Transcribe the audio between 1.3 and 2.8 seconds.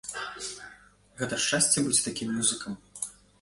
шчасце быць такім музыкам?